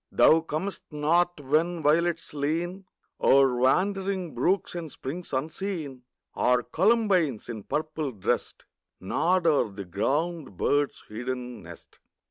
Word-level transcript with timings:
Thou 0.11 0.41
comest 0.41 0.81
not 0.91 1.39
when 1.39 1.83
violets 1.83 2.33
lean 2.33 2.85
O'er 3.21 3.55
wandering 3.55 4.33
brooks 4.33 4.73
and 4.73 4.91
springs 4.91 5.31
unseen, 5.31 6.01
Or 6.33 6.63
columbines, 6.63 7.47
in 7.49 7.61
purple 7.65 8.11
dressed, 8.11 8.65
Nod 8.99 9.45
o'er 9.45 9.69
the 9.71 9.85
ground 9.85 10.57
bird's 10.57 11.03
hidden 11.07 11.61
nest. 11.61 11.99